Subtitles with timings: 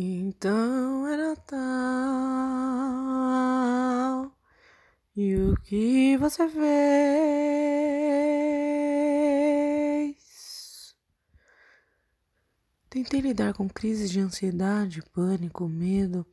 [0.00, 1.58] Então é Natal.
[5.16, 6.94] E o que você fez?
[12.88, 16.24] Tentei lidar com crises de ansiedade, pânico, medo,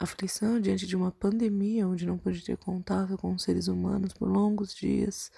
[0.00, 4.28] aflição diante de uma pandemia onde não pude ter contato com os seres humanos por
[4.28, 5.30] longos dias,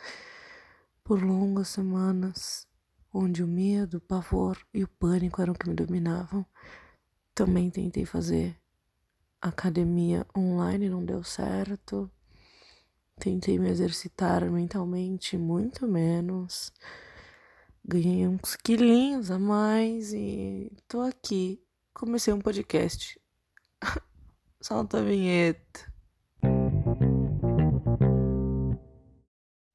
[1.05, 2.67] por longas semanas,
[3.13, 6.47] onde o medo, o pavor e o pânico eram o que me dominavam.
[7.35, 8.57] Também tentei fazer
[9.43, 12.09] academia online, não deu certo.
[13.19, 16.73] Tentei me exercitar mentalmente, muito menos.
[17.85, 21.61] Ganhei uns quilinhos a mais e tô aqui.
[21.93, 23.21] Comecei um podcast.
[24.63, 25.93] Solta a vinheta.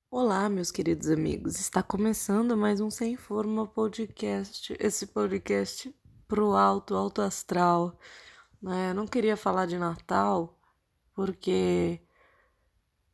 [0.10, 1.60] Olá, meus queridos amigos.
[1.60, 4.74] Está começando mais um Sem Forma Podcast.
[4.80, 5.94] Esse podcast
[6.30, 8.00] pro alto, alto astral.
[8.62, 8.92] Né?
[8.92, 10.58] Eu não queria falar de Natal,
[11.14, 12.02] porque.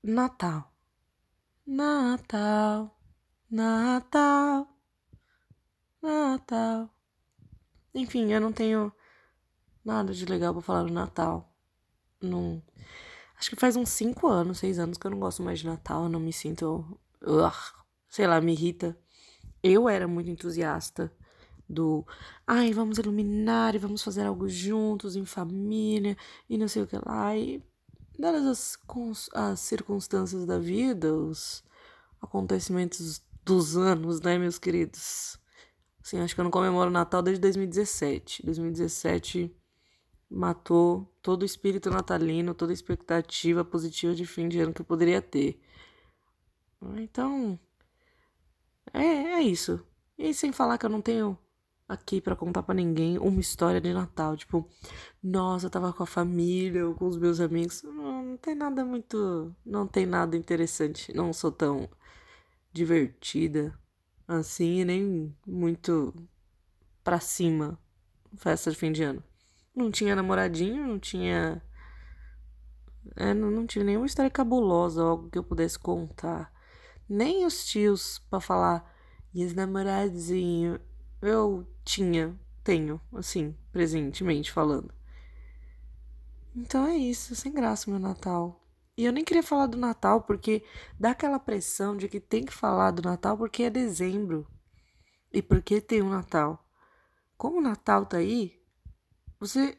[0.03, 0.71] Natal.
[1.65, 2.95] Natal.
[3.49, 4.67] Natal.
[6.01, 6.89] Natal.
[7.95, 8.91] Enfim, eu não tenho
[9.83, 11.51] nada de legal para falar do Natal.
[12.21, 12.61] Não.
[13.37, 16.03] Acho que faz uns 5 anos, 6 anos que eu não gosto mais de Natal.
[16.03, 16.99] Eu não me sinto.
[18.09, 18.97] sei lá, me irrita.
[19.63, 21.11] Eu era muito entusiasta
[21.67, 22.05] do
[22.45, 26.17] ai, vamos iluminar e vamos fazer algo juntos, em família,
[26.49, 27.35] e não sei o que lá.
[27.35, 27.63] E
[28.17, 28.79] dadas as,
[29.33, 31.63] as circunstâncias da vida, os
[32.21, 35.39] acontecimentos dos anos, né, meus queridos?
[36.01, 38.45] Assim, acho que eu não comemoro Natal desde 2017.
[38.45, 39.55] 2017
[40.29, 44.85] matou todo o espírito natalino, toda a expectativa positiva de fim de ano que eu
[44.85, 45.59] poderia ter.
[46.97, 47.59] Então,
[48.93, 49.83] é, é isso.
[50.17, 51.37] E sem falar que eu não tenho
[51.87, 54.35] aqui para contar para ninguém uma história de Natal.
[54.35, 54.67] Tipo,
[55.21, 57.83] nossa, eu tava com a família ou com os meus amigos.
[57.83, 59.55] Não, não tem nada muito.
[59.65, 61.13] Não tem nada interessante.
[61.13, 61.89] Não sou tão
[62.73, 63.77] divertida
[64.27, 66.13] assim, nem muito
[67.03, 67.79] pra cima.
[68.37, 69.23] Festa de fim de ano.
[69.75, 71.61] Não tinha namoradinho, não tinha.
[73.15, 76.51] É, não, não tive nenhuma história cabulosa, algo que eu pudesse contar.
[77.07, 78.93] Nem os tios para falar.
[79.33, 80.79] E os namoradinhos
[81.25, 84.93] eu tinha, tenho, assim, presentemente falando.
[86.55, 88.65] Então é isso, sem graça meu Natal.
[88.97, 90.63] E eu nem queria falar do Natal porque
[90.97, 94.47] dá aquela pressão de que tem que falar do Natal porque é dezembro.
[95.33, 96.65] E porque tem o um Natal.
[97.37, 98.57] Como o Natal tá aí,
[99.37, 99.77] você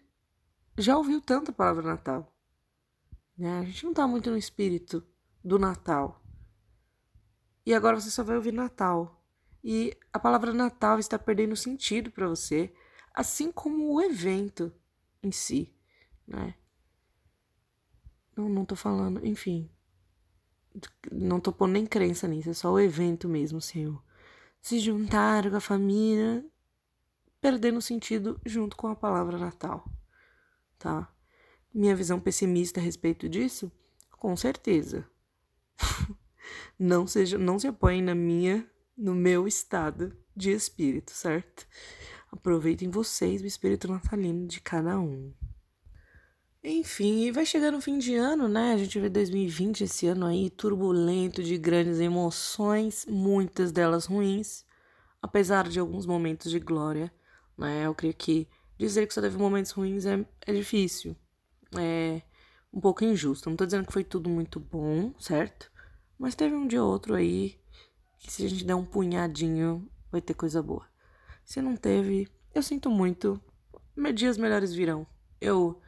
[0.76, 2.30] já ouviu tanta palavra Natal.
[3.38, 3.60] Né?
[3.60, 5.02] A gente não tá muito no espírito
[5.42, 6.22] do Natal.
[7.64, 9.16] E agora você só vai ouvir Natal.
[9.69, 12.72] E a palavra Natal está perdendo sentido para você,
[13.12, 14.72] assim como o evento
[15.21, 15.75] em si,
[16.25, 16.54] né?
[18.37, 19.69] Não, não tô falando, enfim.
[21.10, 24.00] Não tô pondo nem crença nisso, é só o evento mesmo, senhor.
[24.62, 26.49] Se juntar com a família,
[27.41, 29.84] perdendo sentido junto com a palavra Natal,
[30.78, 31.12] tá?
[31.75, 33.72] Minha visão pessimista a respeito disso?
[34.12, 35.10] Com certeza.
[36.78, 38.65] não seja, não se apoiem na minha
[38.96, 41.66] no meu estado de espírito, certo?
[42.30, 45.32] Aproveitem vocês o espírito natalino de cada um.
[46.62, 48.72] Enfim, vai chegando o fim de ano, né?
[48.72, 54.64] A gente vê 2020 esse ano aí turbulento, de grandes emoções, muitas delas ruins,
[55.22, 57.12] apesar de alguns momentos de glória,
[57.56, 57.86] né?
[57.86, 61.16] Eu creio que dizer que só teve momentos ruins é, é difícil,
[61.78, 62.22] é
[62.72, 63.48] um pouco injusto.
[63.48, 65.70] Não tô dizendo que foi tudo muito bom, certo?
[66.18, 67.60] Mas teve um dia ou outro aí
[68.19, 70.87] que se a gente der um punhadinho, vai ter coisa boa.
[71.44, 73.41] Se não teve, eu sinto muito.
[74.15, 75.06] Dias melhores virão.
[75.41, 75.81] Eu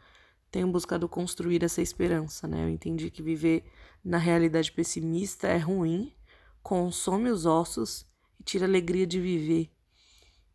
[0.50, 2.64] tenho buscado construir essa esperança, né?
[2.64, 3.64] Eu entendi que viver
[4.04, 6.14] na realidade pessimista é ruim,
[6.62, 8.06] consome os ossos
[8.38, 9.70] e tira a alegria de viver.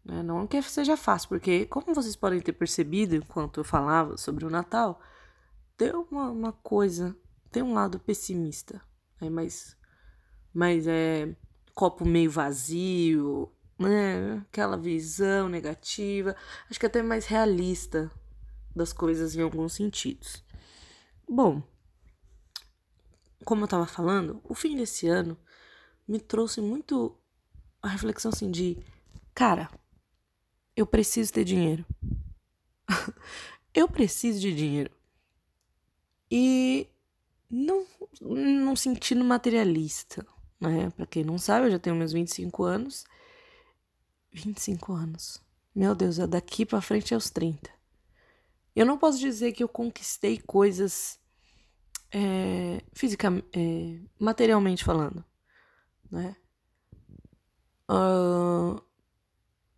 [0.04, 0.22] Né?
[0.24, 4.50] Não que seja fácil, porque, como vocês podem ter percebido enquanto eu falava sobre o
[4.50, 5.00] Natal,
[5.78, 7.16] tem uma, uma coisa,
[7.52, 8.82] tem um lado pessimista,
[9.20, 9.30] né?
[9.30, 9.78] mas,
[10.54, 11.36] mas é
[11.74, 14.38] copo meio vazio, né?
[14.50, 16.36] Aquela visão negativa.
[16.70, 18.12] Acho que até mais realista
[18.76, 20.44] das coisas em alguns sentidos.
[21.28, 21.64] Bom,
[23.46, 25.38] como eu tava falando, o fim desse ano
[26.08, 27.18] me trouxe muito
[27.82, 28.78] a reflexão assim de,
[29.34, 29.70] cara,
[30.76, 31.86] eu preciso ter dinheiro.
[33.74, 34.92] eu preciso de dinheiro.
[36.30, 36.88] E
[37.50, 37.86] não,
[38.22, 40.26] não sentindo materialista
[40.70, 40.90] né?
[40.92, 43.06] Pra quem não sabe, eu já tenho meus 25 anos.
[44.32, 45.42] 25 anos.
[45.76, 47.70] Meu Deus, é daqui pra frente é os 30.
[48.76, 51.20] Eu não posso dizer que eu conquistei coisas
[52.12, 55.24] é, fisicamente, é, materialmente falando,
[56.12, 56.36] né?
[57.90, 58.82] Uh,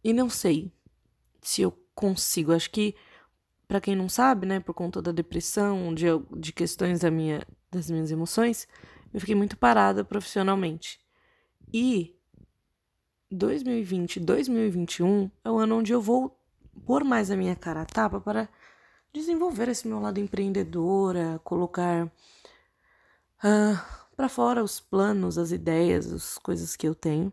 [0.03, 0.71] e não sei
[1.41, 2.53] se eu consigo.
[2.53, 2.95] Acho que,
[3.67, 6.05] para quem não sabe, né, por conta da depressão, de,
[6.37, 8.67] de questões da minha, das minhas emoções,
[9.15, 10.99] eu fiquei muito parada profissionalmente.
[11.73, 12.13] E
[13.31, 16.37] 2020, 2021 é o ano onde eu vou
[16.85, 18.49] pôr mais a minha cara a tapa para
[19.13, 22.11] desenvolver esse meu lado empreendedora, colocar uh,
[23.41, 27.31] ah, para fora os planos, as ideias, as coisas que eu tenho,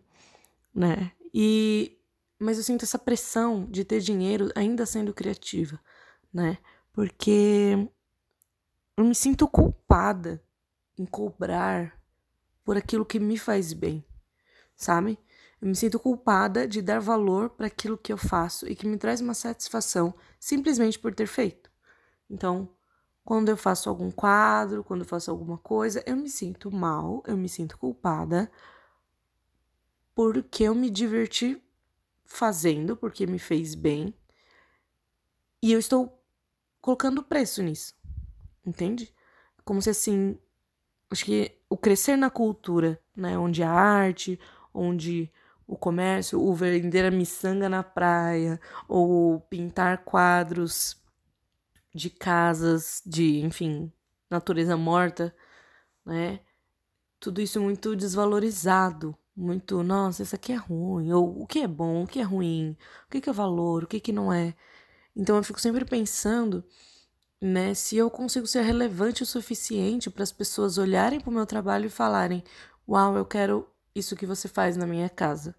[0.72, 1.10] né?
[1.34, 1.98] E
[2.38, 5.80] mas eu sinto essa pressão de ter dinheiro ainda sendo criativa,
[6.32, 6.58] né?
[6.92, 7.88] Porque
[8.96, 10.40] eu me sinto culpada
[11.02, 12.00] em cobrar
[12.64, 14.04] por aquilo que me faz bem,
[14.76, 15.18] sabe?
[15.60, 18.96] Eu me sinto culpada de dar valor para aquilo que eu faço e que me
[18.96, 21.70] traz uma satisfação simplesmente por ter feito.
[22.30, 22.68] Então,
[23.24, 27.36] quando eu faço algum quadro, quando eu faço alguma coisa, eu me sinto mal, eu
[27.36, 28.50] me sinto culpada
[30.14, 31.62] porque eu me diverti
[32.24, 34.14] fazendo, porque me fez bem.
[35.62, 36.20] E eu estou
[36.80, 37.94] colocando preço nisso.
[38.64, 39.14] Entende?
[39.64, 40.38] Como se assim,
[41.12, 44.38] acho que o crescer na cultura, né, onde a arte,
[44.72, 45.30] onde
[45.66, 50.96] o comércio, o vender a miçanga na praia, ou pintar quadros
[51.94, 53.92] de casas, de, enfim,
[54.30, 55.34] natureza morta,
[56.04, 56.40] né?
[57.20, 62.02] Tudo isso muito desvalorizado, muito, nossa, isso aqui é ruim, ou o que é bom,
[62.02, 62.76] o que é ruim,
[63.06, 64.54] o que, que é valor, o que, que não é.
[65.14, 66.64] Então eu fico sempre pensando,
[67.42, 71.46] né, se eu consigo ser relevante o suficiente para as pessoas olharem para o meu
[71.46, 72.44] trabalho e falarem:
[72.88, 75.54] "Uau, eu quero isso que você faz na minha casa"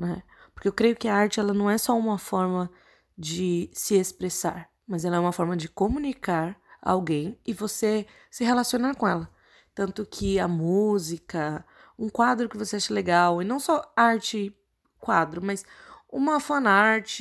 [0.00, 0.22] né?
[0.54, 2.70] Porque eu creio que a arte ela não é só uma forma
[3.16, 8.94] de se expressar, mas ela é uma forma de comunicar alguém e você se relacionar
[8.96, 9.30] com ela.
[9.74, 11.64] Tanto que a música,
[11.98, 14.56] um quadro que você acha legal, e não só arte
[14.98, 15.64] quadro, mas
[16.10, 17.20] uma fanart,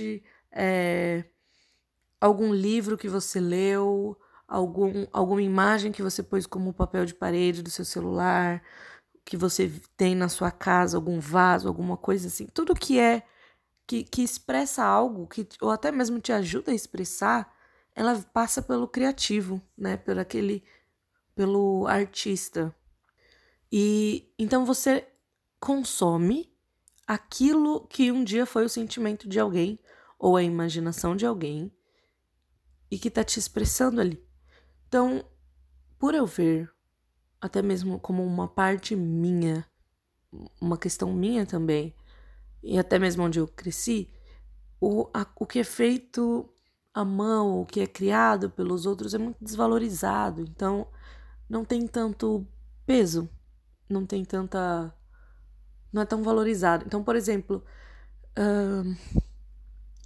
[0.52, 1.26] é,
[2.20, 4.18] algum livro que você leu,
[4.48, 8.62] algum, alguma imagem que você pôs como papel de parede do seu celular,
[9.26, 13.24] que você tem na sua casa, algum vaso, alguma coisa assim, tudo que é
[13.90, 17.52] que, que expressa algo, que, ou até mesmo te ajuda a expressar,
[17.96, 19.98] ela passa pelo criativo, né?
[19.98, 20.64] Pelo aquele,
[21.36, 22.74] pelo artista.
[23.72, 25.08] E então você
[25.60, 26.54] consome
[27.08, 29.80] aquilo que um dia foi o sentimento de alguém
[30.20, 31.72] ou a imaginação de alguém
[32.92, 34.24] e que tá te expressando ali.
[34.88, 35.24] Então,
[35.98, 36.72] por eu ver
[37.42, 39.66] até mesmo como uma parte minha,
[40.60, 41.94] uma questão minha também,
[42.62, 44.10] e até mesmo onde eu cresci,
[44.80, 46.50] o, a, o que é feito
[46.94, 50.88] à mão, o que é criado pelos outros é muito desvalorizado, então
[51.50, 52.46] não tem tanto
[52.86, 53.30] peso,
[53.90, 54.94] não tem tanta.
[55.94, 56.86] não é tão valorizado.
[56.86, 57.64] Então, por exemplo,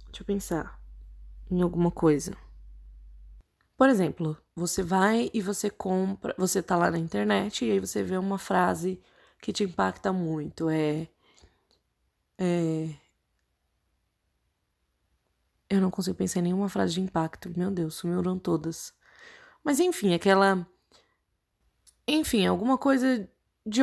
[0.06, 0.80] deixa eu pensar
[1.50, 2.36] em alguma coisa.
[3.76, 8.02] Por exemplo, você vai e você compra, você tá lá na internet e aí você
[8.02, 9.00] vê uma frase
[9.40, 11.08] que te impacta muito, é
[12.38, 12.94] é
[15.68, 17.50] eu não consigo pensar em nenhuma frase de impacto.
[17.56, 18.94] Meu Deus, sumiram todas.
[19.64, 20.66] Mas enfim, aquela
[22.06, 23.28] enfim, alguma coisa
[23.66, 23.80] de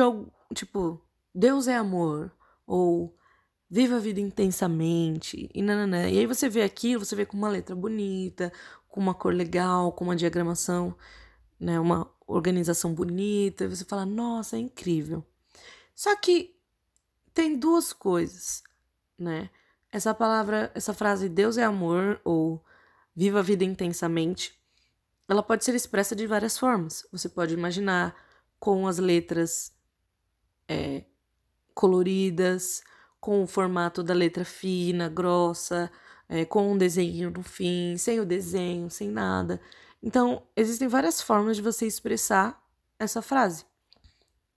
[0.54, 1.00] tipo,
[1.34, 2.32] Deus é amor
[2.66, 3.16] ou
[3.72, 6.06] viva a vida intensamente e nananã.
[6.06, 8.52] E aí você vê aquilo, você vê com uma letra bonita,
[8.86, 10.94] com uma cor legal, com uma diagramação,
[11.58, 15.24] né, uma organização bonita, e você fala, nossa, é incrível.
[15.94, 16.54] Só que
[17.32, 18.62] tem duas coisas,
[19.18, 19.48] né?
[19.90, 22.62] Essa palavra, essa frase Deus é amor ou
[23.16, 24.54] viva a vida intensamente,
[25.26, 27.06] ela pode ser expressa de várias formas.
[27.10, 28.14] Você pode imaginar
[28.60, 29.72] com as letras
[30.68, 31.04] é,
[31.74, 32.82] coloridas,
[33.22, 35.88] com o formato da letra fina, grossa,
[36.28, 39.60] é, com um desenho no fim, sem o desenho, sem nada.
[40.02, 42.60] Então, existem várias formas de você expressar
[42.98, 43.64] essa frase.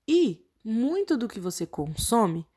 [0.08, 2.48] E muito do que você consome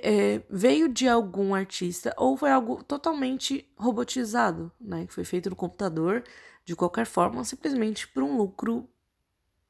[0.00, 5.06] é, veio de algum artista ou foi algo totalmente robotizado, né?
[5.06, 6.22] Que foi feito no computador,
[6.64, 8.88] de qualquer forma, simplesmente por um lucro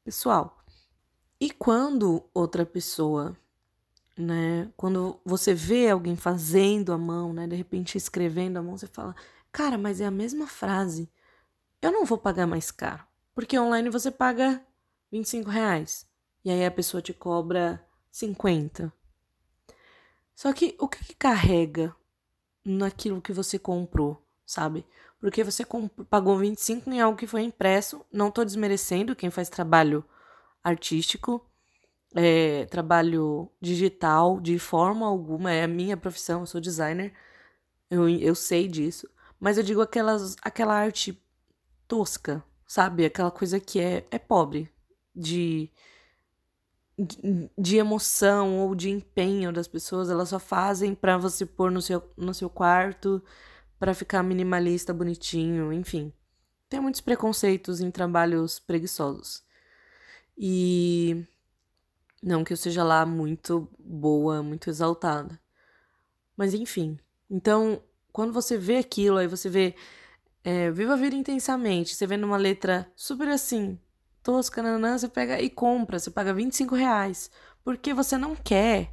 [0.05, 0.63] pessoal.
[1.41, 3.35] E quando outra pessoa
[4.17, 4.71] né?
[4.77, 7.47] Quando você vê alguém fazendo a mão, né?
[7.47, 9.15] De repente escrevendo a mão, você fala,
[9.51, 11.11] cara, mas é a mesma frase.
[11.81, 13.05] Eu não vou pagar mais caro.
[13.35, 14.65] Porque online você paga
[15.11, 16.07] 25 reais.
[16.45, 18.93] E aí a pessoa te cobra 50.
[20.35, 21.95] Só que o que, que carrega
[22.65, 24.85] naquilo que você comprou, sabe?
[25.23, 25.65] porque você
[26.11, 28.05] pagou 25 em algo que foi impresso.
[28.13, 30.05] Não tô desmerecendo quem faz trabalho
[30.65, 31.49] artístico,
[32.15, 35.53] é, trabalho digital, de forma alguma.
[35.53, 37.13] É a minha profissão, eu sou designer.
[37.91, 39.09] Eu, eu sei disso.
[39.41, 41.21] Mas eu digo aquelas, aquela arte
[41.89, 43.05] tosca, sabe?
[43.05, 44.71] Aquela coisa que é, é pobre.
[45.15, 45.71] De,
[46.99, 50.11] de, de emoção ou de empenho das pessoas.
[50.11, 53.23] Elas só fazem para você pôr no seu, no seu quarto
[53.79, 56.13] para ficar minimalista, bonitinho, enfim.
[56.69, 59.43] Tem muitos preconceitos em trabalhos preguiçosos.
[60.39, 61.27] E
[62.23, 65.41] não que eu seja lá muito boa, muito exaltada.
[66.37, 66.99] Mas enfim.
[67.29, 69.75] Então, quando você vê aquilo, aí você vê
[70.45, 73.79] é, Viva a Vida Intensamente, você vê numa letra super assim,
[74.23, 77.31] tosca, nanã, você pega e compra, você paga 25 reais.
[77.65, 78.93] Porque você não quer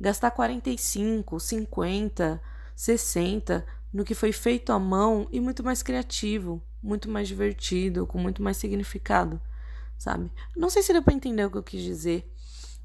[0.00, 2.42] gastar 45, 50,
[2.74, 8.18] 60 no que foi feito à mão e muito mais criativo, muito mais divertido, com
[8.18, 9.40] muito mais significado,
[9.98, 10.32] sabe?
[10.56, 12.31] Não sei se deu para entender o que eu quis dizer,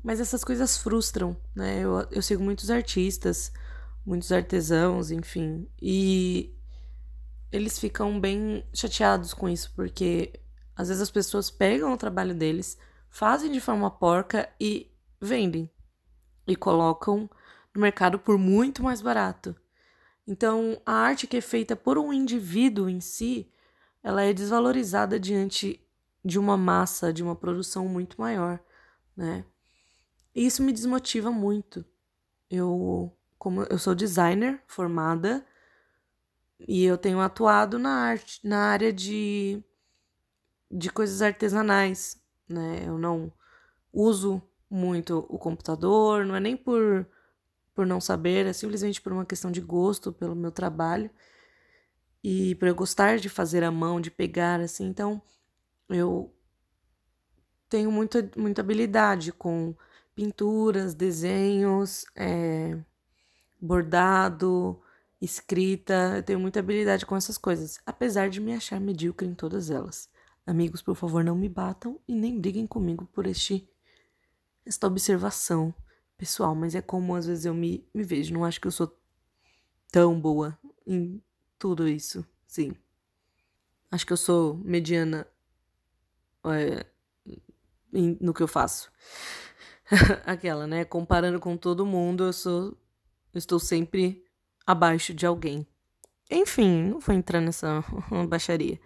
[0.03, 1.79] mas essas coisas frustram, né?
[1.81, 3.51] Eu, eu sigo muitos artistas,
[4.05, 6.55] muitos artesãos, enfim, e
[7.51, 10.33] eles ficam bem chateados com isso, porque
[10.75, 12.77] às vezes as pessoas pegam o trabalho deles,
[13.09, 15.69] fazem de forma porca e vendem
[16.47, 17.29] e colocam
[17.73, 19.55] no mercado por muito mais barato.
[20.25, 23.51] Então, a arte que é feita por um indivíduo em si,
[24.03, 25.81] ela é desvalorizada diante
[26.23, 28.59] de uma massa, de uma produção muito maior,
[29.15, 29.45] né?
[30.37, 31.83] E isso me desmotiva muito.
[32.49, 35.45] Eu, como eu sou designer formada
[36.59, 39.63] e eu tenho atuado na arte, na área de
[40.69, 42.83] de coisas artesanais, né?
[42.85, 43.31] Eu não
[43.93, 47.07] uso muito o computador, não é nem por
[47.73, 51.11] por não saber, é simplesmente por uma questão de gosto pelo meu trabalho
[52.23, 54.85] e por eu gostar de fazer a mão, de pegar assim.
[54.85, 55.21] Então,
[55.89, 56.33] eu
[57.69, 59.75] tenho muita, muita habilidade com
[60.17, 62.75] pinturas, desenhos, é,
[63.61, 64.81] bordado,
[65.21, 66.15] escrita.
[66.15, 70.09] Eu tenho muita habilidade com essas coisas, apesar de me achar medíocre em todas elas.
[70.43, 73.69] Amigos, por favor, não me batam e nem briguem comigo por este
[74.65, 75.71] esta observação
[76.17, 78.33] pessoal, mas é como às vezes eu me, me vejo.
[78.33, 78.91] Não acho que eu sou
[79.91, 81.21] tão boa em
[81.59, 82.75] tudo isso, sim.
[83.91, 85.27] Acho que eu sou mediana
[86.45, 86.85] é,
[88.19, 88.91] no que eu faço.
[90.25, 90.85] Aquela, né?
[90.85, 92.77] Comparando com todo mundo, eu sou.
[93.33, 94.23] Estou sempre
[94.65, 95.67] abaixo de alguém.
[96.29, 97.83] Enfim, não vou entrar nessa
[98.27, 98.79] baixaria.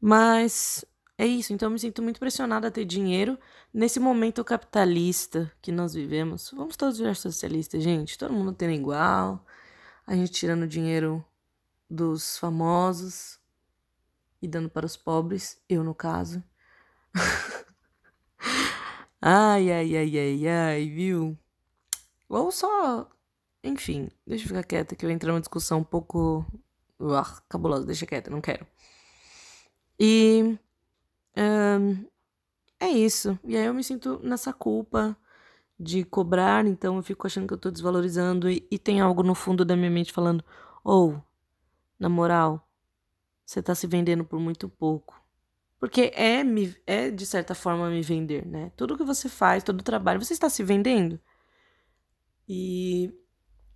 [0.00, 0.84] Mas
[1.18, 3.38] é isso, então eu me sinto muito pressionada a ter dinheiro
[3.72, 6.50] nesse momento capitalista que nós vivemos.
[6.54, 8.18] Vamos todos virar socialistas, gente.
[8.18, 9.44] Todo mundo tendo igual.
[10.06, 11.24] A gente tirando dinheiro
[11.90, 13.38] dos famosos
[14.40, 15.60] e dando para os pobres.
[15.68, 16.42] Eu, no caso.
[19.26, 21.36] ai, ai, ai, ai, ai, viu?
[22.28, 23.08] Ou só.
[23.64, 26.46] Enfim, deixa eu ficar quieta que eu entrar numa discussão um pouco.
[27.00, 28.66] Uah, cabulosa, deixa quieta, não quero.
[29.98, 30.58] E
[31.36, 32.06] um,
[32.80, 33.38] é isso.
[33.44, 35.16] E aí eu me sinto nessa culpa
[35.80, 39.34] de cobrar, então eu fico achando que eu tô desvalorizando e, e tem algo no
[39.34, 40.44] fundo da minha mente falando:
[40.84, 41.22] ou, oh,
[41.98, 42.68] na moral,
[43.46, 45.20] você tá se vendendo por muito pouco.
[45.86, 48.72] Porque é, me, é, de certa forma, me vender, né?
[48.76, 51.20] Tudo que você faz, todo o trabalho, você está se vendendo.
[52.48, 53.12] E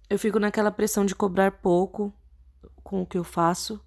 [0.08, 2.12] eu fico naquela pressão de cobrar pouco
[2.82, 3.80] com o que eu faço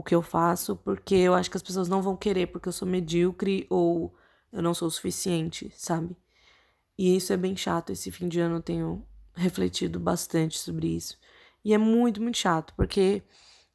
[0.00, 2.72] o que eu faço, porque eu acho que as pessoas não vão querer porque eu
[2.72, 4.14] sou medíocre ou
[4.50, 6.16] eu não sou o suficiente, sabe?
[6.98, 7.90] E isso é bem chato.
[7.90, 11.18] Esse fim de ano eu tenho refletido bastante sobre isso.
[11.64, 13.22] E é muito, muito chato, porque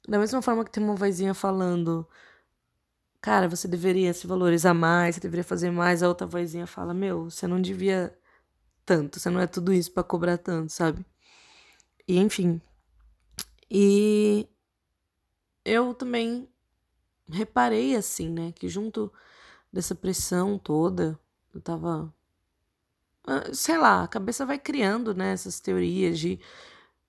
[0.08, 2.08] da mesma forma que tem uma vozinha falando,
[3.26, 7.24] cara, você deveria se valorizar mais, você deveria fazer mais, a outra vozinha fala, meu,
[7.32, 8.16] você não devia
[8.86, 11.04] tanto, você não é tudo isso para cobrar tanto, sabe?
[12.08, 12.62] E enfim.
[13.70, 14.48] E
[15.66, 16.48] eu também
[17.28, 19.12] reparei assim, né, que junto
[19.74, 21.20] dessa pressão toda,
[21.54, 22.14] eu tava
[23.26, 26.40] ah, sei lá, a cabeça vai criando, né, essas teorias de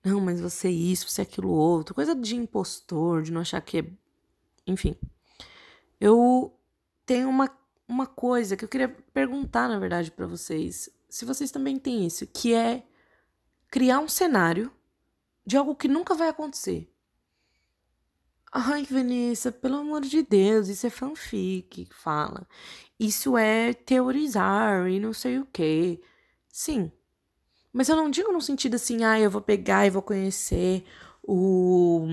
[0.03, 3.61] não, mas você é isso, você é aquilo outro, coisa de impostor, de não achar
[3.61, 3.85] que é,
[4.65, 4.95] enfim.
[5.99, 6.53] Eu
[7.05, 7.49] tenho uma
[7.87, 12.27] uma coisa que eu queria perguntar, na verdade, para vocês, se vocês também têm isso,
[12.27, 12.83] que é
[13.69, 14.71] criar um cenário
[15.45, 16.91] de algo que nunca vai acontecer.
[18.51, 22.47] Ai, Vanessa, pelo amor de Deus, isso é fanfic fala.
[22.99, 26.01] Isso é teorizar e não sei o quê.
[26.49, 26.91] Sim.
[27.71, 30.85] Mas eu não digo no sentido assim, ah, eu vou pegar e vou conhecer
[31.23, 32.07] o.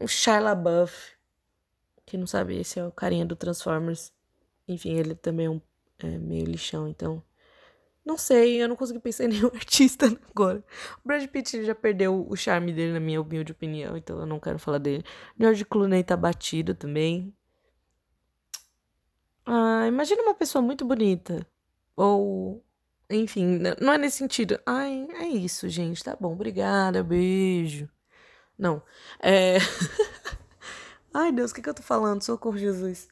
[0.00, 1.13] o Shia LaBeouf.
[2.14, 4.12] Quem não sabe, esse é o carinha do Transformers.
[4.68, 5.60] Enfim, ele também é, um,
[5.98, 7.20] é meio lixão, então.
[8.06, 10.62] Não sei, eu não consegui pensar em nenhum artista agora.
[11.04, 14.38] O Brad Pitt já perdeu o charme dele, na minha humilde opinião, então eu não
[14.38, 15.02] quero falar dele.
[15.36, 17.34] George Clooney tá batido também.
[19.44, 21.44] Ah, imagina uma pessoa muito bonita.
[21.96, 22.64] Ou.
[23.10, 24.60] Enfim, não é nesse sentido.
[24.64, 26.04] Ai, é isso, gente.
[26.04, 27.90] Tá bom, obrigada, beijo.
[28.56, 28.80] Não.
[29.20, 29.56] É.
[31.14, 32.22] Ai, Deus, o que, que eu tô falando?
[32.22, 33.08] Socorro, Jesus.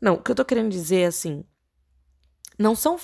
[0.00, 1.44] Não, o que eu tô querendo dizer é assim.
[2.58, 2.96] Não são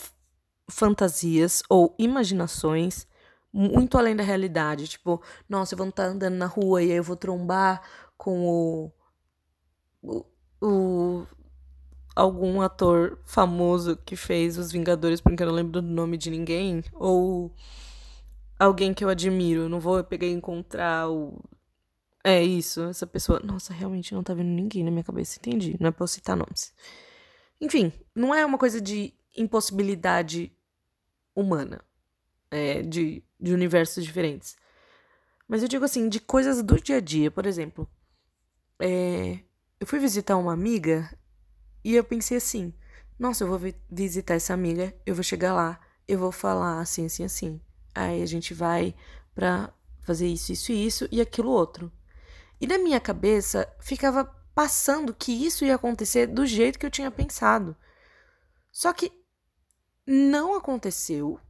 [0.70, 3.06] fantasias ou imaginações
[3.52, 4.88] muito além da realidade.
[4.88, 7.82] Tipo, nossa, eu vou estar andando na rua e aí eu vou trombar
[8.16, 8.92] com o,
[10.02, 10.24] o,
[10.60, 11.26] o
[12.14, 16.84] algum ator famoso que fez Os Vingadores, porque eu não lembro do nome de ninguém,
[16.94, 17.54] ou
[18.58, 19.68] alguém que eu admiro.
[19.68, 21.40] Não vou pegar e encontrar o.
[22.24, 23.40] É isso, essa pessoa.
[23.40, 25.76] Nossa, realmente não tá vendo ninguém na minha cabeça, entendi.
[25.80, 26.72] Não é pra eu citar nomes.
[27.60, 30.52] Enfim, não é uma coisa de impossibilidade
[31.34, 31.84] humana,
[32.50, 34.56] é, de, de universos diferentes.
[35.48, 37.88] Mas eu digo assim, de coisas do dia a dia, por exemplo.
[38.80, 39.40] É,
[39.80, 41.08] eu fui visitar uma amiga
[41.84, 42.72] e eu pensei assim:
[43.18, 43.60] nossa, eu vou
[43.90, 47.60] visitar essa amiga, eu vou chegar lá, eu vou falar assim, assim, assim.
[47.94, 48.94] Aí a gente vai
[49.34, 51.92] pra fazer isso, isso e isso e aquilo outro.
[52.62, 57.10] E na minha cabeça ficava passando que isso ia acontecer do jeito que eu tinha
[57.10, 57.74] pensado.
[58.70, 59.10] Só que
[60.06, 61.40] não aconteceu,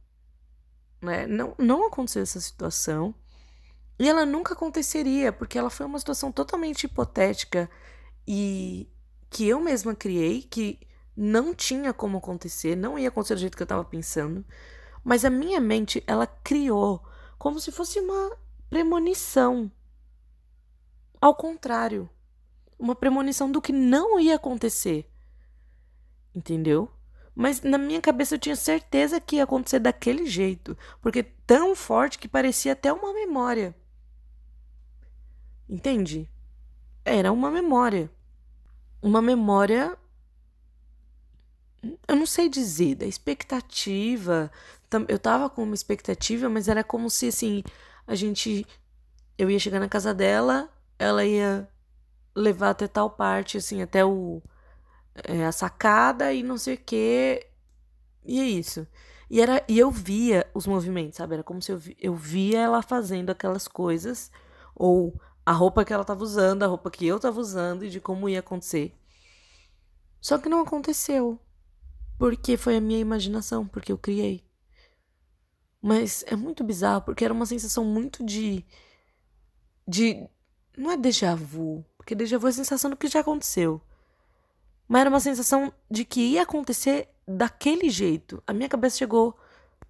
[0.99, 1.27] né?
[1.27, 3.13] Não, não aconteceu essa situação.
[3.99, 7.69] E ela nunca aconteceria, porque ela foi uma situação totalmente hipotética
[8.27, 8.89] e
[9.29, 10.79] que eu mesma criei, que
[11.15, 14.43] não tinha como acontecer, não ia acontecer do jeito que eu estava pensando,
[15.03, 17.05] mas a minha mente, ela criou
[17.37, 18.35] como se fosse uma
[18.67, 19.71] premonição.
[21.23, 22.09] Ao contrário,
[22.77, 25.09] uma premonição do que não ia acontecer.
[26.35, 26.91] Entendeu?
[27.35, 32.19] Mas na minha cabeça eu tinha certeza que ia acontecer daquele jeito, porque tão forte
[32.19, 33.75] que parecia até uma memória.
[35.69, 36.29] Entende?
[37.05, 38.11] Era uma memória
[39.03, 39.95] uma memória.
[42.07, 44.49] Eu não sei dizer, da expectativa.
[45.09, 47.61] Eu tava com uma expectativa, mas era como se assim,
[48.07, 48.65] a gente.
[49.37, 50.69] Eu ia chegar na casa dela,
[51.03, 51.67] ela ia
[52.35, 54.41] levar até tal parte, assim, até o.
[55.25, 57.47] É, a sacada e não sei o quê.
[58.25, 58.87] E é isso.
[59.29, 61.35] E, era, e eu via os movimentos, sabe?
[61.35, 64.31] Era como se eu, eu via ela fazendo aquelas coisas,
[64.75, 67.99] ou a roupa que ela estava usando, a roupa que eu estava usando e de
[67.99, 68.93] como ia acontecer.
[70.21, 71.39] Só que não aconteceu.
[72.17, 74.43] Porque foi a minha imaginação, porque eu criei.
[75.81, 78.65] Mas é muito bizarro, porque era uma sensação muito de.
[79.87, 80.27] de.
[80.75, 83.81] Não é déjà vu, porque déjà vu é a sensação do que já aconteceu.
[84.87, 88.41] Mas era uma sensação de que ia acontecer daquele jeito.
[88.45, 89.37] A minha cabeça chegou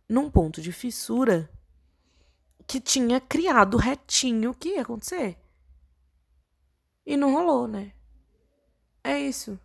[0.07, 1.49] num ponto de fissura
[2.67, 5.37] que tinha criado retinho o que ia acontecer.
[7.05, 7.91] E não rolou, né?
[9.03, 9.59] É isso.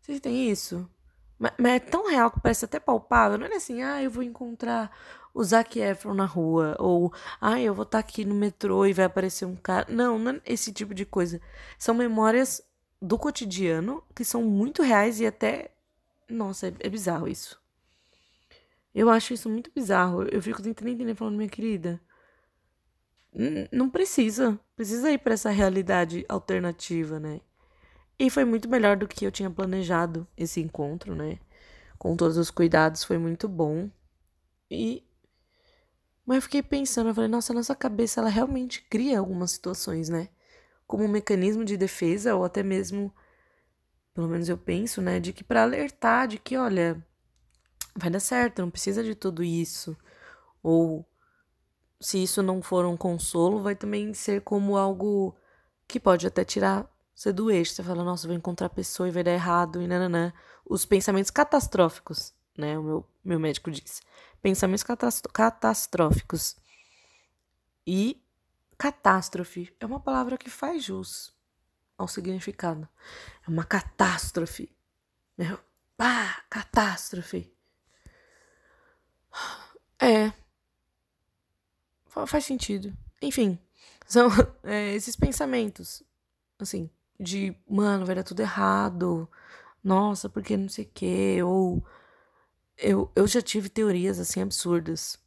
[0.00, 0.88] Vocês têm isso?
[1.38, 3.38] Mas, mas, é tão real que parece até palpável.
[3.38, 4.90] Não é assim, ah, eu vou encontrar
[5.34, 6.76] o Zac Efron na rua.
[6.78, 9.86] Ou, ah, eu vou estar tá aqui no metrô e vai aparecer um cara.
[9.92, 11.40] Não, não é esse tipo de coisa.
[11.78, 12.62] São memórias
[13.02, 15.72] do cotidiano que são muito reais e até.
[16.28, 17.60] Nossa, é, é bizarro isso.
[18.94, 20.22] Eu acho isso muito bizarro.
[20.22, 22.00] Eu fico tentando entender falando, minha querida.
[23.72, 24.58] Não precisa.
[24.76, 27.40] Precisa ir para essa realidade alternativa, né?
[28.16, 31.38] E foi muito melhor do que eu tinha planejado esse encontro, né?
[31.98, 33.90] Com todos os cuidados, foi muito bom.
[34.70, 35.02] E.
[36.26, 40.08] Mas eu fiquei pensando, eu falei, nossa, a nossa cabeça, ela realmente cria algumas situações,
[40.08, 40.28] né?
[40.86, 43.14] Como um mecanismo de defesa, ou até mesmo,
[44.14, 45.20] pelo menos eu penso, né?
[45.20, 47.04] De que para alertar de que, olha,
[47.96, 49.96] vai dar certo, não precisa de tudo isso.
[50.62, 51.06] Ou
[52.00, 55.36] se isso não for um consolo, vai também ser como algo
[55.86, 57.74] que pode até tirar você do eixo.
[57.74, 60.32] Você fala, nossa, vou encontrar a pessoa e vai dar errado e nananã.
[60.66, 62.78] Os pensamentos catastróficos, né?
[62.78, 64.02] O meu, meu médico disse.
[64.42, 64.84] Pensamentos
[65.32, 66.56] catastróficos.
[67.86, 68.22] E
[68.76, 71.34] catástrofe é uma palavra que faz jus
[71.96, 72.88] ao significado.
[73.46, 74.74] É uma catástrofe.
[75.36, 75.58] Meu,
[75.96, 77.52] pá, catástrofe.
[79.98, 80.32] É.
[82.26, 82.96] Faz sentido.
[83.20, 83.58] Enfim,
[84.06, 84.28] são
[84.62, 86.02] é, esses pensamentos.
[86.58, 89.28] Assim, de, mano, vai dar tudo errado.
[89.82, 91.42] Nossa, porque não sei o quê.
[91.42, 91.84] Ou
[92.76, 95.18] eu, eu já tive teorias assim absurdas.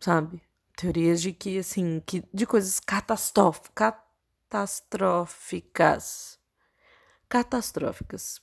[0.00, 0.42] Sabe?
[0.76, 3.94] Teorias de que, assim, que, de coisas catastróficas.
[7.28, 8.40] catastróficas.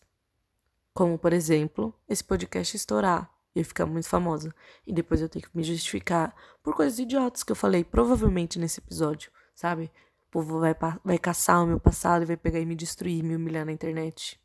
[0.93, 4.54] Como, por exemplo, esse podcast estourar e ficar muito famosa.
[4.86, 8.80] E depois eu tenho que me justificar por coisas idiotas que eu falei, provavelmente nesse
[8.80, 9.91] episódio, sabe?
[10.27, 13.36] O povo vai, vai caçar o meu passado e vai pegar e me destruir, me
[13.36, 14.40] humilhar na internet.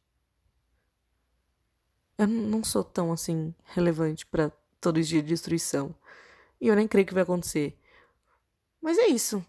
[2.18, 4.50] Eu não sou tão assim relevante para
[4.81, 5.94] todo dia de destruição.
[6.61, 7.79] E eu nem creio que vai acontecer.
[8.81, 9.44] Mas é isso.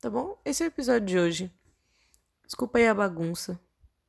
[0.00, 0.38] Tá bom?
[0.44, 1.52] Esse é o episódio de hoje.
[2.44, 3.58] Desculpa aí a bagunça.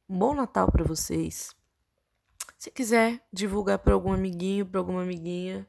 [0.08, 1.56] Um bom Natal para vocês.
[2.58, 5.68] Se quiser divulgar para algum amiguinho, para alguma amiguinha,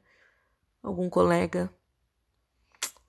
[0.83, 1.73] algum colega.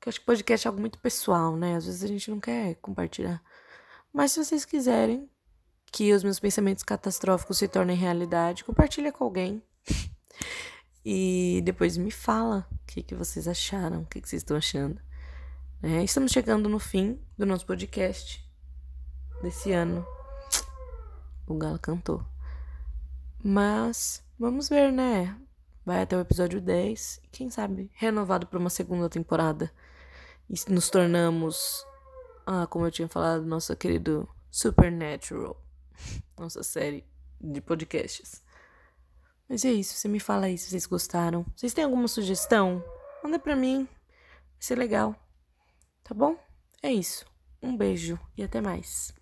[0.01, 1.77] Que eu acho que podcast é algo muito pessoal, né?
[1.77, 3.43] Às vezes a gente não quer compartilhar.
[4.13, 5.29] Mas se vocês quiserem
[5.97, 9.63] que os meus pensamentos catastróficos se tornem realidade, compartilha com alguém.
[11.03, 15.01] e depois me fala o que, que vocês acharam, o que, que vocês estão achando.
[15.83, 18.47] É, estamos chegando no fim do nosso podcast
[19.43, 20.07] desse ano.
[21.47, 22.23] O Galo cantou.
[23.43, 25.35] Mas vamos ver, né?
[25.83, 27.23] Vai até o episódio 10.
[27.33, 29.73] Quem sabe renovado para uma segunda temporada.
[30.47, 31.87] E nos tornamos,
[32.45, 35.66] ah, como eu tinha falado, nosso querido Supernatural.
[36.39, 37.05] Nossa série
[37.41, 38.43] de podcasts.
[39.49, 39.95] Mas é isso.
[39.95, 41.45] Você me fala aí se vocês gostaram.
[41.55, 42.85] Vocês têm alguma sugestão?
[43.23, 43.85] Manda pra mim.
[43.85, 45.15] Vai ser legal.
[46.03, 46.37] Tá bom?
[46.83, 47.25] É isso.
[47.63, 49.15] Um beijo e até mais.